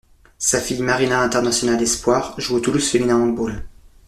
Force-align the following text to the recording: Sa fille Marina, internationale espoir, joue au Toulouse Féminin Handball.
Sa 0.39 0.59
fille 0.59 0.81
Marina, 0.81 1.19
internationale 1.21 1.79
espoir, 1.83 2.33
joue 2.39 2.55
au 2.55 2.59
Toulouse 2.59 2.89
Féminin 2.89 3.21
Handball. 3.21 3.63